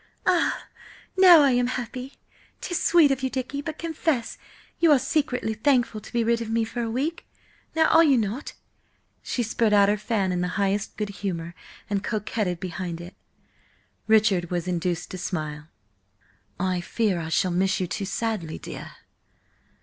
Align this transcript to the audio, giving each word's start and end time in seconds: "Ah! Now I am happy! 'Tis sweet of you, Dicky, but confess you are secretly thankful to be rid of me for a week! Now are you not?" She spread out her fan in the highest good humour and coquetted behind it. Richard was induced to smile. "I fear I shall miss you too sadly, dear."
"Ah! 0.25 0.65
Now 1.15 1.41
I 1.43 1.51
am 1.51 1.67
happy! 1.67 2.13
'Tis 2.59 2.81
sweet 2.83 3.11
of 3.11 3.21
you, 3.21 3.29
Dicky, 3.29 3.61
but 3.61 3.77
confess 3.77 4.39
you 4.79 4.91
are 4.91 4.97
secretly 4.97 5.53
thankful 5.53 6.01
to 6.01 6.11
be 6.11 6.23
rid 6.23 6.41
of 6.41 6.49
me 6.49 6.63
for 6.63 6.81
a 6.81 6.89
week! 6.89 7.27
Now 7.75 7.85
are 7.85 8.03
you 8.03 8.17
not?" 8.17 8.53
She 9.21 9.43
spread 9.43 9.73
out 9.73 9.89
her 9.89 9.97
fan 9.97 10.31
in 10.31 10.41
the 10.41 10.47
highest 10.57 10.97
good 10.97 11.09
humour 11.09 11.53
and 11.87 12.03
coquetted 12.03 12.59
behind 12.59 12.99
it. 12.99 13.13
Richard 14.07 14.49
was 14.49 14.67
induced 14.67 15.11
to 15.11 15.19
smile. 15.19 15.67
"I 16.59 16.81
fear 16.81 17.19
I 17.19 17.29
shall 17.29 17.51
miss 17.51 17.79
you 17.79 17.85
too 17.85 18.05
sadly, 18.05 18.57
dear." 18.57 18.93